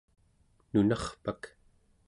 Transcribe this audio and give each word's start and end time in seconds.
nunarpak 0.71 1.41